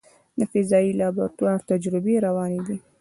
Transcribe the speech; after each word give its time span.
د 0.37 0.41
فضایي 0.51 0.91
لابراتوار 0.99 1.59
تجربې 1.71 2.15
روانې 2.27 2.61
دي. 2.67 2.77